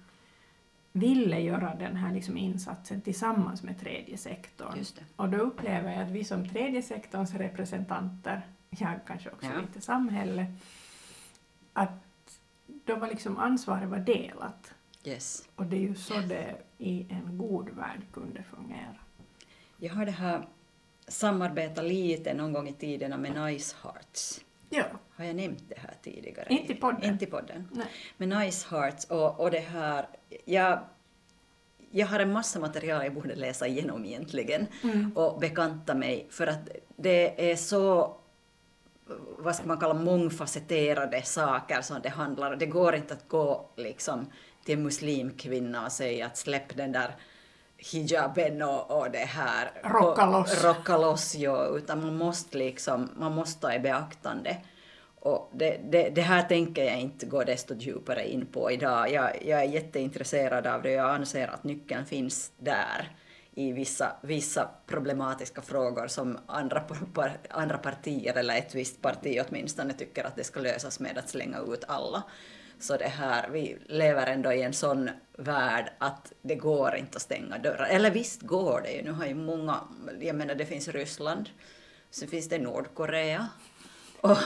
ville 0.92 1.40
göra 1.40 1.74
den 1.74 1.96
här 1.96 2.12
liksom 2.14 2.36
insatsen 2.36 3.00
tillsammans 3.00 3.62
med 3.62 3.80
tredje 3.80 4.16
sektorn. 4.18 4.84
Och 5.16 5.28
då 5.28 5.36
upplever 5.36 5.92
jag 5.92 6.02
att 6.02 6.10
vi 6.10 6.24
som 6.24 6.48
tredje 6.48 6.82
sektorns 6.82 7.34
representanter, 7.34 8.46
jag 8.70 9.00
kanske 9.06 9.30
också 9.30 9.46
Ja. 9.46 9.60
lite 9.60 9.80
samhälle, 9.80 10.54
att 11.72 12.40
då 12.66 12.96
var 12.96 13.08
liksom 13.08 13.38
ansvaret 13.38 13.88
var 13.88 13.98
delat. 13.98 14.74
Yes. 15.04 15.48
Och 15.56 15.66
det 15.66 15.76
är 15.76 15.80
ju 15.80 15.94
så 15.94 16.14
det 16.14 16.56
i 16.78 17.06
en 17.10 17.38
god 17.38 17.70
värld 17.70 18.00
kunde 18.12 18.42
fungera. 18.42 18.96
Jag 19.76 19.94
har 19.94 20.06
det 20.06 20.12
här 20.12 20.46
samarbetat 21.08 21.84
lite 21.84 22.34
någon 22.34 22.52
gång 22.52 22.68
i 22.68 22.72
tiderna 22.72 23.16
med 23.16 23.34
Nice 23.44 23.76
Hearts. 23.82 24.40
Ja, 24.70 24.84
Har 25.16 25.24
jag 25.24 25.36
nämnt 25.36 25.62
det 25.68 25.78
här 25.78 25.94
tidigare? 26.02 26.46
Inte 26.50 26.72
i 26.72 26.76
podden. 26.76 27.02
Inte 27.04 27.24
i 27.24 27.28
podden. 27.28 27.68
nej. 27.72 27.86
Med 28.16 28.28
Nice 28.28 28.66
Hearts 28.70 29.04
och, 29.04 29.40
och 29.40 29.50
det 29.50 29.58
här... 29.60 30.06
Jag, 30.44 30.78
jag 31.90 32.06
har 32.06 32.20
en 32.20 32.32
massa 32.32 32.58
material 32.60 33.04
jag 33.04 33.14
borde 33.14 33.34
läsa 33.34 33.66
igenom 33.66 34.04
egentligen 34.04 34.66
Mm. 34.82 35.12
och 35.16 35.40
bekanta 35.40 35.94
mig 35.94 36.26
för 36.30 36.46
att 36.46 36.68
det 36.96 37.50
är 37.52 37.56
så 37.56 38.16
vad 39.38 39.56
ska 39.56 39.66
man 39.66 39.78
kalla 39.78 39.94
mångfacetterade 39.94 41.22
saker 41.22 41.82
som 41.82 42.02
det 42.02 42.08
handlar 42.08 42.52
om. 42.52 42.58
Det 42.58 42.66
går 42.66 42.94
inte 42.94 43.14
att 43.14 43.28
gå 43.28 43.68
liksom 43.76 44.26
till 44.64 44.74
en 44.74 44.82
muslimkvinna 44.82 45.84
och 45.86 45.92
säga 45.92 46.26
att 46.26 46.36
släpp 46.36 46.76
den 46.76 46.92
där 46.92 47.14
hijaben 47.92 48.62
och, 48.62 48.98
och 48.98 49.10
det 49.10 49.18
här. 49.18 49.70
Rocka 49.82 50.26
loss. 50.26 50.64
Rocka 50.64 50.98
loss, 50.98 51.34
ja, 51.34 51.66
utan 51.66 52.02
man 52.02 52.16
måste 52.16 52.58
liksom, 52.58 53.10
man 53.16 53.34
måste 53.34 53.60
ta 53.60 53.74
i 53.74 53.78
beaktande. 53.78 54.56
Och 55.20 55.50
det, 55.54 55.80
det, 55.90 56.10
det 56.10 56.22
här 56.22 56.42
tänker 56.42 56.84
jag 56.84 57.00
inte 57.00 57.26
gå 57.26 57.44
desto 57.44 57.74
djupare 57.74 58.28
in 58.28 58.46
på 58.46 58.70
idag. 58.70 59.12
Jag, 59.12 59.46
jag 59.46 59.60
är 59.60 59.64
jätteintresserad 59.64 60.66
av 60.66 60.82
det 60.82 60.88
och 60.88 60.94
jag 60.94 61.14
anser 61.14 61.48
att 61.48 61.64
nyckeln 61.64 62.06
finns 62.06 62.52
där 62.58 63.16
i 63.54 63.72
vissa, 63.72 64.16
vissa 64.22 64.68
problematiska 64.86 65.62
frågor 65.62 66.06
som 66.06 66.38
andra, 66.46 66.80
par- 67.14 67.38
andra 67.50 67.78
partier, 67.78 68.38
eller 68.38 68.58
ett 68.58 68.74
visst 68.74 69.02
parti 69.02 69.40
åtminstone, 69.48 69.92
tycker 69.92 70.24
att 70.24 70.36
det 70.36 70.44
ska 70.44 70.60
lösas 70.60 71.00
med 71.00 71.18
att 71.18 71.28
slänga 71.28 71.58
ut 71.58 71.84
alla. 71.88 72.22
Så 72.84 72.96
det 72.96 73.08
här, 73.08 73.48
vi 73.48 73.78
lever 73.86 74.26
ändå 74.26 74.52
i 74.52 74.62
en 74.62 74.72
sån 74.72 75.10
värld 75.38 75.92
att 75.98 76.32
det 76.42 76.54
går 76.54 76.96
inte 76.96 77.16
att 77.16 77.22
stänga 77.22 77.58
dörrar. 77.58 77.86
Eller 77.86 78.10
visst 78.10 78.42
går 78.42 78.80
det 78.80 78.92
ju, 78.92 79.02
nu 79.02 79.12
har 79.12 79.26
ju 79.26 79.34
många, 79.34 79.80
jag 80.20 80.36
menar 80.36 80.54
det 80.54 80.66
finns 80.66 80.88
Ryssland, 80.88 81.48
sen 82.10 82.28
finns 82.28 82.48
det 82.48 82.58
Nordkorea. 82.58 83.48
Och, 84.24 84.36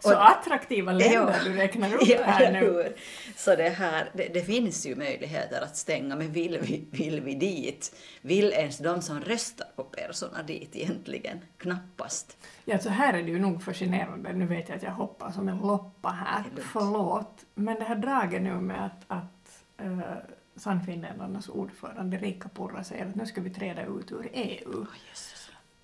Så 0.00 0.16
attraktiva 0.16 0.92
länder 0.92 1.40
du 1.44 1.52
räknar 1.52 1.94
upp 1.94 2.02
ja, 2.08 2.22
här 2.22 2.52
nu. 2.52 2.58
hur? 2.58 2.96
Så 3.36 3.56
det, 3.56 3.68
här, 3.68 4.10
det, 4.14 4.28
det 4.34 4.40
finns 4.40 4.86
ju 4.86 4.96
möjligheter 4.96 5.62
att 5.62 5.76
stänga, 5.76 6.16
men 6.16 6.32
vill 6.32 6.58
vi, 6.62 6.88
vill 6.90 7.20
vi 7.20 7.34
dit? 7.34 7.96
Vill 8.20 8.52
ens 8.52 8.78
de 8.78 9.02
som 9.02 9.20
röstar 9.20 9.66
på 9.76 9.82
Persona 9.82 10.42
dit 10.42 10.76
egentligen? 10.76 11.40
Knappast. 11.58 12.36
Ja, 12.64 12.78
så 12.78 12.88
här 12.88 13.14
är 13.14 13.22
det 13.22 13.30
ju 13.30 13.38
nog 13.38 13.62
fascinerande. 13.62 14.32
Nu 14.32 14.46
vet 14.46 14.68
jag 14.68 14.76
att 14.76 14.82
jag 14.82 14.90
hoppar 14.90 15.30
som 15.30 15.48
en 15.48 15.58
loppa 15.58 16.08
här. 16.08 16.44
Förlåt. 16.72 17.44
Men 17.54 17.76
det 17.76 17.84
här 17.84 17.96
draget 17.96 18.42
nu 18.42 18.54
med 18.54 18.84
att, 18.84 19.04
att 19.06 19.84
uh, 19.84 20.00
Sannfinländarnas 20.56 21.48
ordförande 21.48 22.16
Rika 22.16 22.48
Purra 22.48 22.84
säger 22.84 23.06
att 23.06 23.14
nu 23.14 23.26
ska 23.26 23.40
vi 23.40 23.50
träda 23.50 23.82
ut 23.86 24.12
ur 24.12 24.28
EU. 24.32 24.86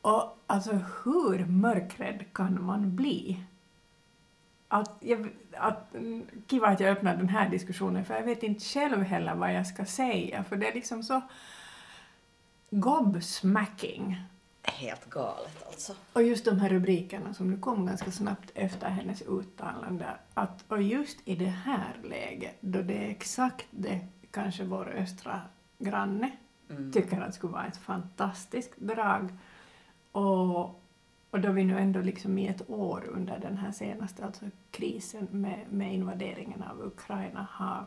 Och 0.03 0.39
alltså 0.47 0.73
hur 1.05 1.47
mörkrädd 1.47 2.25
kan 2.33 2.65
man 2.65 2.97
bli? 2.97 3.45
Att, 4.69 4.97
jag, 5.01 5.29
att, 5.57 5.95
kiva 6.47 6.67
att 6.67 6.81
jag 6.81 6.91
öppnar 6.91 7.17
den 7.17 7.29
här 7.29 7.49
diskussionen 7.49 8.05
för 8.05 8.15
jag 8.15 8.23
vet 8.23 8.43
inte 8.43 8.65
själv 8.65 9.03
heller 9.03 9.35
vad 9.35 9.55
jag 9.55 9.67
ska 9.67 9.85
säga 9.85 10.45
för 10.45 10.57
det 10.57 10.69
är 10.69 10.75
liksom 10.75 11.03
så 11.03 11.21
gobsmacking. 12.71 14.23
Helt 14.63 15.11
galet 15.11 15.67
alltså. 15.67 15.95
Och 16.13 16.23
just 16.23 16.45
de 16.45 16.59
här 16.59 16.69
rubrikerna 16.69 17.35
som 17.35 17.51
nu 17.51 17.59
kom 17.59 17.87
ganska 17.87 18.11
snabbt 18.11 18.51
efter 18.55 18.89
hennes 18.89 19.23
uttalande, 19.23 20.07
att 20.35 20.65
och 20.69 20.83
just 20.83 21.19
i 21.25 21.35
det 21.35 21.55
här 21.65 21.97
läget, 22.03 22.57
då 22.61 22.83
det 22.83 23.07
är 23.07 23.11
exakt 23.11 23.67
det 23.71 24.07
kanske 24.31 24.65
vår 24.65 24.89
östra 24.89 25.41
granne 25.79 26.31
Mm. 26.77 26.93
tycker 26.93 27.21
att 27.21 27.27
det 27.27 27.33
skulle 27.33 27.53
vara 27.53 27.67
ett 27.67 27.77
fantastiskt 27.77 28.77
drag, 28.77 29.29
och, 30.13 30.65
och 31.31 31.41
då 31.41 31.53
vi 31.53 31.65
nu 31.65 31.79
ändå 31.79 32.01
liksom 32.01 32.39
i 32.39 32.49
ett 32.49 32.71
år 32.71 33.05
under 33.09 33.39
den 33.39 33.57
här 33.57 33.73
senaste 33.73 34.25
alltså 34.25 34.45
krisen 34.71 35.29
med, 35.31 35.59
med 35.71 35.95
invaderingen 35.95 36.63
av 36.63 36.87
Ukraina 36.87 37.47
har 37.51 37.87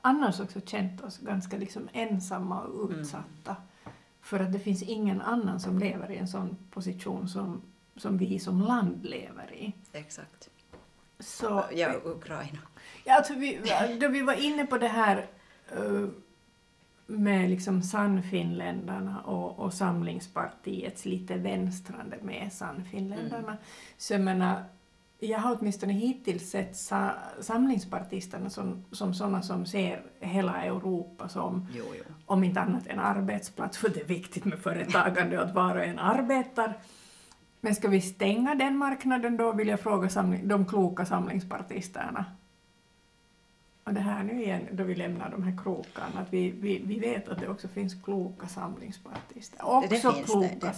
annars 0.00 0.40
också 0.40 0.60
känt 0.60 1.00
oss 1.00 1.18
ganska 1.18 1.56
liksom 1.56 1.88
ensamma 1.92 2.60
och 2.60 2.90
utsatta. 2.90 3.56
För 4.20 4.40
att 4.40 4.52
det 4.52 4.58
finns 4.58 4.82
ingen 4.82 5.20
annan 5.20 5.60
som 5.60 5.78
lever 5.78 6.10
i 6.10 6.16
en 6.16 6.28
sån 6.28 6.56
position 6.70 7.28
som, 7.28 7.62
som 7.96 8.18
vi 8.18 8.38
som 8.38 8.60
land 8.60 9.04
lever 9.04 9.52
i. 9.54 9.72
Exakt. 9.92 10.48
Så, 11.18 11.64
Ja, 11.72 11.94
Ukraina. 12.04 12.58
ja, 13.04 13.16
alltså 13.16 13.34
vi, 13.34 13.60
då 14.00 14.08
vi 14.08 14.22
var 14.22 14.44
inne 14.44 14.66
på 14.66 14.78
det 14.78 14.88
här 14.88 15.26
eh, 15.72 16.08
med 17.06 17.50
liksom 17.50 17.82
Sannfinländarna 17.82 19.20
och, 19.20 19.58
och 19.58 19.74
Samlingspartiets 19.74 21.04
lite 21.04 21.36
vänstrande 21.36 22.16
med 22.22 22.52
Sannfinländarna. 22.52 23.56
Så 23.98 24.12
jag 24.12 24.20
menar, 24.20 24.64
jag 25.18 25.38
har 25.38 25.56
åtminstone 25.60 25.92
hittills 25.92 26.50
sett 26.50 26.76
sa, 26.76 27.10
Samlingspartisterna 27.40 28.50
som, 28.50 28.84
som 28.90 29.14
sådana 29.14 29.42
som 29.42 29.66
ser 29.66 30.02
hela 30.20 30.64
Europa 30.64 31.28
som 31.28 31.66
Jo, 31.74 31.84
jo. 31.98 32.04
om 32.26 32.44
inte 32.44 32.60
annat 32.60 32.86
en 32.86 32.98
arbetsplats, 32.98 33.78
för 33.78 33.88
det 33.88 34.00
är 34.00 34.04
viktigt 34.04 34.44
med 34.44 34.58
företagande 34.58 35.38
och 35.38 35.44
att 35.44 35.54
var 35.54 35.76
och 35.76 35.84
en 35.84 35.98
arbetar. 35.98 36.78
Men 37.60 37.74
ska 37.74 37.88
vi 37.88 38.00
stänga 38.00 38.54
den 38.54 38.76
marknaden 38.76 39.36
då, 39.36 39.52
vill 39.52 39.68
jag 39.68 39.80
fråga 39.80 40.08
samling, 40.08 40.48
de 40.48 40.66
kloka 40.66 41.04
samlingspartisterna. 41.04 42.24
Och 43.84 43.94
det 43.94 44.00
här 44.00 44.22
nu 44.22 44.42
igen, 44.42 44.68
då 44.72 44.84
vi 44.84 44.94
lämnar 44.94 45.30
de 45.30 45.42
här 45.42 45.58
krokarna, 45.62 46.20
att 46.20 46.32
vi, 46.32 46.50
vi, 46.50 46.82
vi 46.86 46.98
vet 46.98 47.28
att 47.28 47.40
det 47.40 47.48
också 47.48 47.68
finns 47.68 47.94
kloka 48.04 48.46
samlingspartister. 48.46 49.64
Också 49.64 49.88
Det 49.88 50.00
finns 50.00 50.26
kloka 50.26 50.74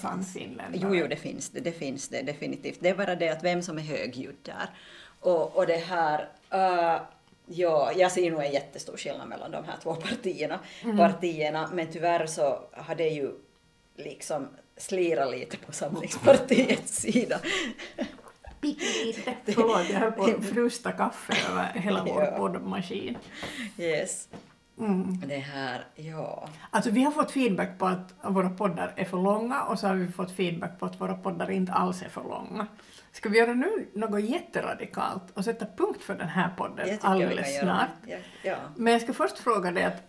det. 0.72 0.78
Jo, 0.78 0.94
jo, 0.94 1.06
det 1.06 1.16
finns 1.16 1.50
det, 1.50 1.60
det 1.60 1.72
finns 1.72 2.08
det 2.08 2.22
definitivt. 2.22 2.78
Det 2.80 2.88
är 2.88 2.94
bara 2.94 3.14
det 3.14 3.28
att 3.28 3.44
vem 3.44 3.62
som 3.62 3.78
är 3.78 3.82
högljudd 3.82 4.36
där. 4.42 4.70
Och, 5.20 5.56
och 5.56 5.66
det 5.66 5.76
här, 5.76 6.28
uh, 6.54 7.02
ja, 7.46 7.92
jag 7.96 8.12
ser 8.12 8.30
nog 8.30 8.42
en 8.42 8.52
jättestor 8.52 8.96
skillnad 8.96 9.28
mellan 9.28 9.50
de 9.50 9.64
här 9.64 9.76
två 9.82 9.94
partierna, 9.94 10.58
partierna 10.96 11.70
men 11.72 11.86
tyvärr 11.92 12.26
så 12.26 12.60
har 12.72 12.94
det 12.94 13.08
ju 13.08 13.32
liksom 13.96 14.48
slirat 14.76 15.30
lite 15.30 15.56
på 15.56 15.72
Samlingspartiets 15.72 16.96
sida. 17.00 17.40
Lite. 18.64 19.34
Förlåt, 19.44 19.90
jag 19.90 20.00
höll 20.00 20.12
på 20.12 20.24
att 20.38 20.44
frusta 20.46 20.92
kaffe 20.92 21.32
över 21.50 21.72
hela 21.74 22.04
vår 22.04 22.22
Ja. 22.22 22.30
poddmaskin. 22.38 23.18
Yes. 23.78 24.28
Mm. 24.78 25.20
Det 25.28 25.36
här, 25.36 25.84
ja. 25.94 26.48
Alltså 26.70 26.90
vi 26.90 27.02
har 27.02 27.10
fått 27.12 27.30
feedback 27.30 27.78
på 27.78 27.86
att 27.86 28.14
våra 28.22 28.50
poddar 28.50 28.92
är 28.96 29.04
för 29.04 29.16
långa 29.18 29.62
och 29.62 29.78
så 29.78 29.86
har 29.86 29.94
vi 29.94 30.08
fått 30.12 30.36
feedback 30.36 30.78
på 30.78 30.86
att 30.86 31.00
våra 31.00 31.14
poddar 31.14 31.50
inte 31.50 31.72
alls 31.72 32.02
är 32.02 32.08
för 32.08 32.22
långa. 32.22 32.66
Ska 33.12 33.28
vi 33.28 33.38
göra 33.38 33.54
nu 33.54 33.88
något 33.94 34.22
jätteradikalt 34.24 35.22
och 35.34 35.44
sätta 35.44 35.66
punkt 35.76 36.02
för 36.02 36.14
den 36.14 36.28
här 36.28 36.50
podden 36.56 36.98
alldeles 37.00 37.58
snart? 37.58 37.88
Ja, 38.06 38.16
ja. 38.42 38.56
Men 38.76 38.92
jag 38.92 39.02
ska 39.02 39.12
först 39.12 39.38
fråga 39.38 39.70
dig 39.70 39.84
att 39.84 40.02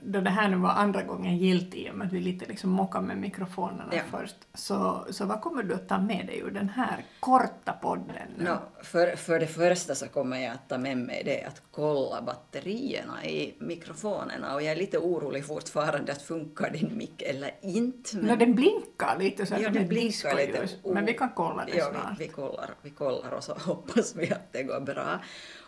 då 0.00 0.20
det 0.20 0.30
här 0.30 0.48
nu 0.48 0.56
var 0.56 0.70
andra 0.70 1.02
gången 1.02 1.36
gilt 1.38 1.74
i 1.74 1.90
och 1.90 1.94
med 1.94 2.06
att 2.06 2.12
vi 2.12 2.20
lite 2.20 2.46
liksom 2.46 2.70
mockade 2.70 3.06
med 3.06 3.18
mikrofonerna 3.18 3.92
Ja. 3.92 4.00
först, 4.10 4.36
så, 4.54 5.06
så 5.10 5.24
vad 5.26 5.40
kommer 5.40 5.62
du 5.62 5.74
att 5.74 5.88
ta 5.88 5.98
med 5.98 6.26
dig 6.26 6.38
ur 6.38 6.50
den 6.50 6.68
här 6.68 7.04
korta 7.20 7.72
podden 7.72 8.16
nu? 8.38 8.44
No, 8.44 8.58
för, 8.82 9.16
för 9.16 9.40
det 9.40 9.46
första 9.46 9.94
så 9.94 10.08
kommer 10.08 10.38
jag 10.38 10.54
att 10.54 10.68
ta 10.68 10.78
med 10.78 10.98
mig 10.98 11.22
det 11.24 11.44
att 11.44 11.62
kolla 11.70 12.22
batterierna 12.22 13.24
i 13.24 13.54
mikrofonerna 13.58 14.54
och 14.54 14.62
jag 14.62 14.72
är 14.72 14.76
lite 14.76 14.98
orolig 14.98 15.46
fortfarande 15.46 16.12
att 16.12 16.22
funkar 16.22 16.70
din 16.70 16.96
mick 16.96 17.22
eller 17.22 17.50
inte. 17.62 18.16
Nå, 18.16 18.36
den 18.36 18.54
blinkar 18.54 19.16
lite 19.18 19.46
så 19.46 19.54
att 19.54 19.60
Ja, 19.60 19.70
den 19.70 19.88
blinkar 19.88 20.34
lite. 20.36 20.52
discoljus, 20.52 20.76
men 20.94 21.04
vi 21.06 21.14
kan 21.14 21.30
kolla 21.34 21.64
det 21.64 21.76
ja, 21.76 21.84
snart. 21.90 22.20
Vi, 22.20 22.24
vi, 22.24 22.30
kollar, 22.30 22.70
vi 22.82 22.90
kollar 22.90 23.30
och 23.32 23.44
så 23.44 23.52
hoppas 23.66 24.14
vi 24.16 24.32
att 24.32 24.52
det 24.52 24.62
går 24.62 24.80
bra. 24.80 25.20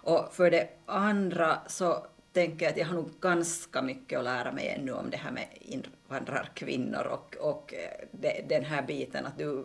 Och 0.03 0.29
för 0.35 0.51
det 0.51 0.69
andra 0.87 1.59
så 1.67 2.07
tänker 2.33 2.65
jag 2.65 2.73
att 2.73 2.79
jag 2.79 2.87
har 2.87 2.95
nog 2.95 3.11
ganska 3.21 3.83
mycket 3.83 4.19
att 4.19 4.25
lära 4.25 4.53
mig 4.53 4.69
ännu 4.69 4.93
om 4.93 5.11
det 5.11 5.17
här 5.17 5.31
med 5.31 5.49
invandrarkvinnor 5.61 7.07
och, 7.07 7.37
och 7.41 7.75
eh, 7.75 8.07
det, 8.11 8.45
den 8.49 8.65
här 8.65 8.83
biten 8.83 9.27
att 9.27 9.39
du 9.39 9.65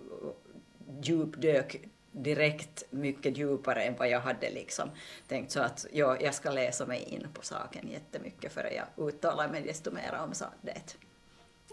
djupdök 1.01 1.81
direkt 2.11 2.83
mycket 2.89 3.37
djupare 3.37 3.83
än 3.83 3.95
vad 3.97 4.09
jag 4.09 4.19
hade 4.19 4.49
liksom 4.49 4.89
tänkt 5.27 5.51
så 5.51 5.59
att 5.59 5.85
ja, 5.91 6.17
jag 6.21 6.33
ska 6.33 6.51
läsa 6.51 6.85
mig 6.85 7.03
in 7.03 7.27
på 7.33 7.41
saken 7.41 7.87
jättemycket 7.87 8.53
före 8.53 8.73
jag 8.73 9.07
uttalar 9.07 9.49
mig 9.49 9.61
desto 9.61 9.91
mer 9.91 10.19
om 10.23 10.33
det. 10.61 10.95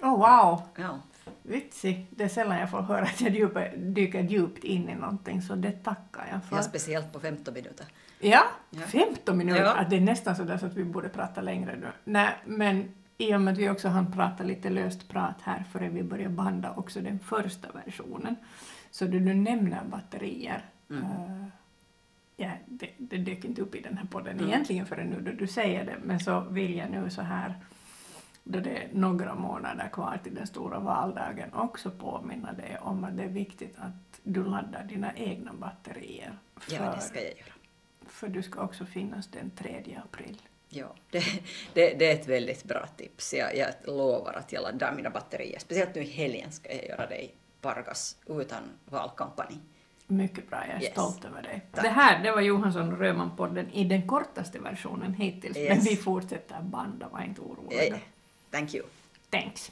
Oh 0.03 0.19
wow! 0.19 0.63
Ja. 0.77 1.01
Vitsig. 1.43 2.07
Det 2.11 2.25
är 2.25 2.29
sällan 2.29 2.59
jag 2.59 2.71
får 2.71 2.83
höra 2.83 3.03
att 3.03 3.21
jag 3.21 3.35
djupa, 3.35 3.69
dyker 3.77 4.23
djupt 4.23 4.65
in 4.65 4.89
i 4.89 4.95
någonting, 4.95 5.43
så 5.43 5.55
det 5.55 5.73
tackar 5.85 6.27
jag 6.33 6.45
för. 6.45 6.57
Ja, 6.57 6.63
speciellt 6.63 7.13
på 7.13 7.21
15 7.21 7.55
minuter. 7.55 7.87
Ja, 8.21 8.43
Ja. 8.71 8.81
15 8.81 9.39
minuter. 9.39 9.63
Ja. 9.63 9.87
Det 9.91 9.97
är 9.97 10.01
nästan 10.01 10.37
så, 10.37 10.47
så 10.59 10.67
att 10.67 10.75
vi 10.75 10.85
borde 10.85 11.09
prata 11.09 11.41
längre 11.41 11.77
nu. 11.77 11.87
Nej, 12.05 12.31
men 12.45 12.95
i 13.19 13.35
och 13.35 13.41
med 13.41 13.53
att 13.53 13.59
vi 13.59 13.71
också 13.71 13.89
hann 13.89 14.13
prata 14.13 14.45
lite 14.45 14.71
löst 14.71 15.09
prat 15.09 15.37
här 15.43 15.65
före 15.73 15.89
vi 15.89 16.03
börjar 16.03 16.29
banda 16.29 16.73
också 16.77 17.01
den 17.01 17.19
första 17.19 17.69
versionen. 17.85 18.37
Så 18.91 19.05
du 19.05 19.21
nämner 19.21 19.85
batterier, 19.85 20.65
Mm. 20.91 21.03
eh, 21.05 21.45
ja, 22.37 22.51
det, 22.67 22.91
det 22.99 23.17
dök 23.17 23.45
inte 23.45 23.63
upp 23.63 23.75
i 23.75 23.81
den 23.81 23.99
här 23.99 24.05
podden 24.07 24.33
Mm. 24.39 24.49
egentligen 24.49 24.87
förrän 24.87 25.07
nu 25.07 25.21
då 25.21 25.33
du 25.33 25.47
säger 25.47 25.85
det, 25.85 25.97
men 26.05 26.21
så 26.21 26.41
vill 26.41 26.77
jag 26.77 26.91
nu 26.91 27.11
så 27.11 27.23
här 27.23 27.55
då 28.45 28.61
det 28.61 28.71
är 28.71 28.89
några 28.93 29.35
månader 29.35 29.89
kvar 29.93 30.21
till 30.23 30.35
den 30.35 30.47
stora 30.47 30.79
valdagen 30.79 31.55
också 31.55 31.91
påminna 31.91 32.53
dig 32.53 32.79
om 32.81 33.05
att 33.05 33.17
det 33.17 33.23
är 33.23 33.29
viktigt 33.29 33.75
att 33.79 34.21
du 34.23 34.45
laddar 34.45 34.85
dina 34.85 35.15
egna 35.17 35.53
batterier. 35.53 36.39
Ja, 36.71 36.95
det 36.95 37.01
ska 37.01 37.19
jag 37.21 37.29
göra. 37.29 37.53
För 38.07 38.29
du 38.29 38.43
ska 38.43 38.61
också 38.63 38.85
finnas 38.87 39.27
den 39.27 39.51
3 39.51 40.01
april. 40.05 40.43
Ja, 40.69 40.95
det, 41.11 41.23
det, 41.75 41.95
det 41.99 42.11
är 42.11 42.15
ett 42.15 42.29
väldigt 42.29 42.65
bra 42.65 42.87
tips. 42.97 43.35
Jag, 43.35 43.57
jag 43.57 43.69
lovar 43.85 44.33
att 44.35 44.53
jag 44.53 44.63
laddar 44.63 44.95
mina 44.97 45.11
batterier. 45.11 45.59
Speciellt 45.59 45.95
nu 45.95 46.01
i 46.03 46.11
helgen 46.11 46.53
ska 46.53 46.73
jag 46.75 46.85
göra 46.89 47.07
det 47.07 47.23
i 47.25 47.31
Pargas 47.61 48.17
utan 48.27 48.63
valkampanj. 48.85 49.59
Mycket 50.07 50.51
bra, 50.51 50.59
jag 50.67 50.77
är 50.77 50.83
Yes. 50.83 50.93
stolt 50.93 51.25
över 51.25 51.43
dig. 51.43 51.67
Tack. 51.73 51.85
Det 51.85 51.91
här 51.91 52.23
det 52.23 52.31
var 52.33 52.41
Johansson 52.41 52.93
och 52.93 52.99
Röman-podden 52.99 53.67
i 53.73 53.85
den 53.85 54.07
kortaste 54.09 54.59
versionen 54.59 55.15
hittills, 55.15 55.57
men 55.57 55.65
Yes. 55.67 55.91
vi 55.91 55.97
fortsätter 55.97 56.63
banda, 56.63 57.09
var 57.09 57.21
inte 57.23 57.41
oroliga. 57.41 57.99
Thank 58.53 58.75
you. 58.75 58.85
Thanks. 59.31 59.71